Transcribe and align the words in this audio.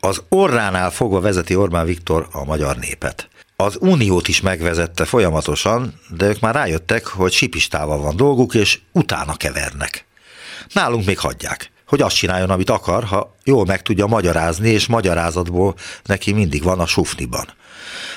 Az 0.00 0.22
orránál 0.28 0.90
fogva 0.90 1.20
vezeti 1.20 1.54
Orbán 1.54 1.86
Viktor 1.86 2.28
a 2.32 2.44
magyar 2.44 2.76
népet. 2.76 3.28
Az 3.56 3.76
uniót 3.80 4.28
is 4.28 4.40
megvezette 4.40 5.04
folyamatosan, 5.04 6.00
de 6.16 6.26
ők 6.26 6.40
már 6.40 6.54
rájöttek, 6.54 7.06
hogy 7.06 7.32
sipistával 7.32 7.98
van 7.98 8.16
dolguk, 8.16 8.54
és 8.54 8.78
utána 8.92 9.36
kevernek. 9.36 10.06
Nálunk 10.72 11.06
még 11.06 11.18
hagyják, 11.18 11.72
hogy 11.86 12.00
azt 12.00 12.16
csináljon, 12.16 12.50
amit 12.50 12.70
akar, 12.70 13.04
ha 13.04 13.34
jól 13.44 13.64
meg 13.64 13.82
tudja 13.82 14.06
magyarázni, 14.06 14.68
és 14.68 14.86
magyarázatból 14.86 15.74
neki 16.04 16.32
mindig 16.32 16.62
van 16.62 16.80
a 16.80 16.86
sufniban. 16.86 17.44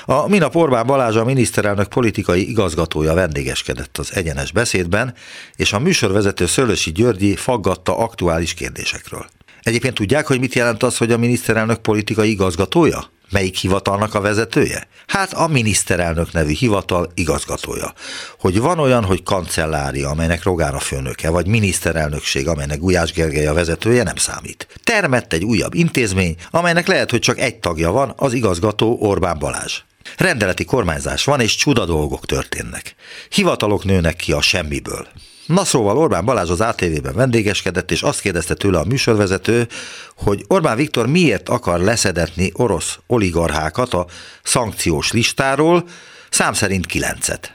A 0.04 0.28
minap 0.28 0.54
Orbán 0.54 0.86
Balázs 0.86 1.16
a 1.16 1.24
miniszterelnök 1.24 1.88
politikai 1.88 2.48
igazgatója 2.48 3.14
vendégeskedett 3.14 3.98
az 3.98 4.14
egyenes 4.14 4.52
beszédben, 4.52 5.14
és 5.56 5.72
a 5.72 5.78
műsorvezető 5.78 6.46
Szőlősi 6.46 6.92
Györgyi 6.92 7.36
faggatta 7.36 7.98
aktuális 7.98 8.54
kérdésekről. 8.54 9.26
Egyébként 9.64 9.94
tudják, 9.94 10.26
hogy 10.26 10.40
mit 10.40 10.54
jelent 10.54 10.82
az, 10.82 10.96
hogy 10.96 11.12
a 11.12 11.18
miniszterelnök 11.18 11.78
politikai 11.78 12.30
igazgatója? 12.30 13.10
Melyik 13.30 13.56
hivatalnak 13.56 14.14
a 14.14 14.20
vezetője? 14.20 14.88
Hát 15.06 15.32
a 15.32 15.46
miniszterelnök 15.46 16.32
nevű 16.32 16.52
hivatal 16.52 17.10
igazgatója. 17.14 17.92
Hogy 18.38 18.60
van 18.60 18.78
olyan, 18.78 19.04
hogy 19.04 19.22
kancellária, 19.22 20.08
amelynek 20.08 20.42
Rogán 20.42 20.74
a 20.74 20.78
főnöke, 20.78 21.30
vagy 21.30 21.46
miniszterelnökség, 21.46 22.48
amelynek 22.48 22.78
Gulyás 22.78 23.12
Gergely 23.12 23.46
a 23.46 23.54
vezetője, 23.54 24.02
nem 24.02 24.16
számít. 24.16 24.80
Termett 24.82 25.32
egy 25.32 25.44
újabb 25.44 25.74
intézmény, 25.74 26.36
amelynek 26.50 26.86
lehet, 26.86 27.10
hogy 27.10 27.20
csak 27.20 27.38
egy 27.38 27.56
tagja 27.56 27.90
van, 27.90 28.12
az 28.16 28.32
igazgató 28.32 28.96
Orbán 29.00 29.38
Balázs. 29.38 29.82
Rendeleti 30.16 30.64
kormányzás 30.64 31.24
van, 31.24 31.40
és 31.40 31.56
csuda 31.56 31.84
dolgok 31.84 32.26
történnek. 32.26 32.94
Hivatalok 33.28 33.84
nőnek 33.84 34.16
ki 34.16 34.32
a 34.32 34.40
semmiből. 34.40 35.08
Na 35.46 35.64
szóval 35.64 35.98
Orbán 35.98 36.24
Balázs 36.24 36.50
az 36.50 36.60
ATV-ben 36.60 37.14
vendégeskedett, 37.14 37.90
és 37.90 38.02
azt 38.02 38.20
kérdezte 38.20 38.54
tőle 38.54 38.78
a 38.78 38.84
műsorvezető, 38.84 39.68
hogy 40.16 40.44
Orbán 40.48 40.76
Viktor 40.76 41.06
miért 41.06 41.48
akar 41.48 41.80
leszedetni 41.80 42.50
orosz 42.52 42.98
oligarchákat 43.06 43.94
a 43.94 44.06
szankciós 44.42 45.12
listáról, 45.12 45.88
szám 46.30 46.52
szerint 46.52 46.86
kilencet. 46.86 47.54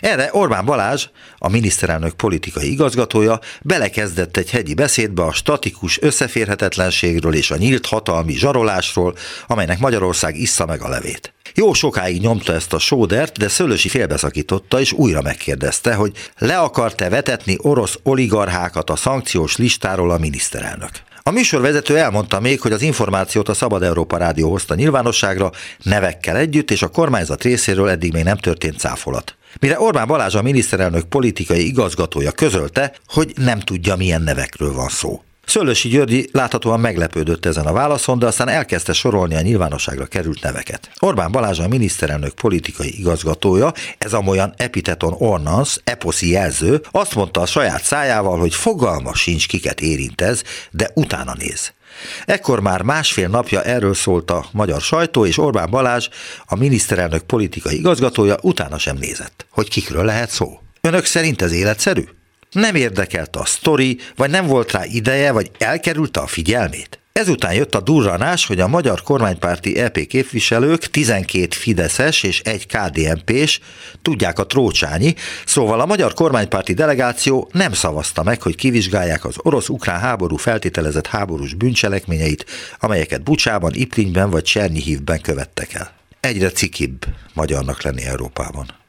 Erre 0.00 0.28
Orbán 0.32 0.64
Balázs, 0.64 1.06
a 1.38 1.48
miniszterelnök 1.48 2.14
politikai 2.14 2.70
igazgatója 2.70 3.40
belekezdett 3.62 4.36
egy 4.36 4.50
hegyi 4.50 4.74
beszédbe 4.74 5.22
a 5.22 5.32
statikus 5.32 6.02
összeférhetetlenségről 6.02 7.34
és 7.34 7.50
a 7.50 7.56
nyílt 7.56 7.86
hatalmi 7.86 8.32
zsarolásról, 8.32 9.14
amelynek 9.46 9.78
Magyarország 9.78 10.36
issza 10.36 10.66
meg 10.66 10.82
a 10.82 10.88
levét. 10.88 11.32
Jó 11.54 11.72
sokáig 11.72 12.20
nyomta 12.20 12.52
ezt 12.52 12.72
a 12.72 12.78
sódert, 12.78 13.38
de 13.38 13.48
Szőlősi 13.48 13.88
félbeszakította, 13.88 14.80
és 14.80 14.92
újra 14.92 15.22
megkérdezte, 15.22 15.94
hogy 15.94 16.12
le 16.38 16.58
akar-e 16.58 17.08
vetetni 17.08 17.56
orosz 17.58 17.98
oligarchákat 18.02 18.90
a 18.90 18.96
szankciós 18.96 19.56
listáról 19.56 20.10
a 20.10 20.18
miniszterelnök. 20.18 20.90
A 21.22 21.30
műsorvezető 21.30 21.98
elmondta 21.98 22.40
még, 22.40 22.60
hogy 22.60 22.72
az 22.72 22.82
információt 22.82 23.48
a 23.48 23.54
Szabad 23.54 23.82
Európa 23.82 24.16
Rádió 24.16 24.50
hozta 24.50 24.74
nyilvánosságra, 24.74 25.50
nevekkel 25.82 26.36
együtt, 26.36 26.70
és 26.70 26.82
a 26.82 26.88
kormányzat 26.88 27.42
részéről 27.42 27.88
eddig 27.88 28.12
még 28.12 28.24
nem 28.24 28.36
történt 28.36 28.78
cáfolat. 28.78 29.36
Mire 29.60 29.80
Orbán 29.80 30.06
Balázs 30.06 30.34
a 30.34 30.42
miniszterelnök 30.42 31.04
politikai 31.04 31.66
igazgatója 31.66 32.32
közölte, 32.32 32.92
hogy 33.06 33.32
nem 33.36 33.60
tudja, 33.60 33.96
milyen 33.96 34.22
nevekről 34.22 34.72
van 34.72 34.88
szó. 34.88 35.22
Szőlősi 35.46 35.88
Györgyi 35.88 36.28
láthatóan 36.32 36.80
meglepődött 36.80 37.46
ezen 37.46 37.66
a 37.66 37.72
válaszon, 37.72 38.18
de 38.18 38.26
aztán 38.26 38.48
elkezdte 38.48 38.92
sorolni 38.92 39.34
a 39.34 39.40
nyilvánosságra 39.40 40.06
került 40.06 40.42
neveket. 40.42 40.90
Orbán 40.98 41.32
Balázs 41.32 41.58
a 41.58 41.68
miniszterelnök 41.68 42.34
politikai 42.34 42.98
igazgatója, 42.98 43.72
ez 43.98 44.12
a 44.12 44.18
olyan 44.18 44.54
epiteton 44.56 45.14
ornans, 45.18 45.78
eposzi 45.84 46.30
jelző, 46.30 46.80
azt 46.90 47.14
mondta 47.14 47.40
a 47.40 47.46
saját 47.46 47.82
szájával, 47.82 48.38
hogy 48.38 48.54
fogalma 48.54 49.14
sincs 49.14 49.48
kiket 49.48 49.80
érint 49.80 50.20
ez, 50.20 50.42
de 50.70 50.90
utána 50.94 51.34
néz. 51.38 51.72
Ekkor 52.24 52.60
már 52.60 52.82
másfél 52.82 53.28
napja 53.28 53.62
erről 53.62 53.94
szólt 53.94 54.30
a 54.30 54.44
magyar 54.52 54.80
sajtó, 54.80 55.26
és 55.26 55.38
Orbán 55.38 55.70
Balázs, 55.70 56.08
a 56.44 56.56
miniszterelnök 56.56 57.22
politikai 57.22 57.76
igazgatója 57.78 58.36
utána 58.42 58.78
sem 58.78 58.96
nézett. 58.96 59.46
Hogy 59.50 59.68
kikről 59.68 60.04
lehet 60.04 60.30
szó? 60.30 60.60
Önök 60.80 61.04
szerint 61.04 61.42
ez 61.42 61.52
életszerű? 61.52 62.04
Nem 62.52 62.74
érdekelte 62.74 63.38
a 63.38 63.44
sztori, 63.44 63.98
vagy 64.16 64.30
nem 64.30 64.46
volt 64.46 64.72
rá 64.72 64.84
ideje, 64.84 65.32
vagy 65.32 65.50
elkerülte 65.58 66.20
a 66.20 66.26
figyelmét? 66.26 67.02
Ezután 67.12 67.54
jött 67.54 67.74
a 67.74 67.80
durranás, 67.80 68.46
hogy 68.46 68.60
a 68.60 68.68
magyar 68.68 69.02
kormánypárti 69.02 69.78
EP 69.78 70.06
képviselők 70.06 70.80
12 70.80 71.46
Fideszes 71.50 72.22
és 72.22 72.40
egy 72.40 72.66
KDNP-s, 72.66 73.60
tudják 74.02 74.38
a 74.38 74.46
trócsányi, 74.46 75.14
szóval 75.46 75.80
a 75.80 75.86
magyar 75.86 76.14
kormánypárti 76.14 76.72
delegáció 76.74 77.48
nem 77.52 77.72
szavazta 77.72 78.22
meg, 78.22 78.42
hogy 78.42 78.54
kivizsgálják 78.54 79.24
az 79.24 79.34
orosz-ukrán 79.38 80.00
háború 80.00 80.36
feltételezett 80.36 81.06
háborús 81.06 81.54
bűncselekményeit, 81.54 82.46
amelyeket 82.80 83.22
Bucsában, 83.22 83.72
Iplinyben 83.74 84.30
vagy 84.30 84.42
Csernihívben 84.42 85.20
követtek 85.20 85.74
el. 85.74 85.92
Egyre 86.20 86.50
cikibb 86.50 87.04
magyarnak 87.34 87.82
lenni 87.82 88.04
Európában. 88.04 88.80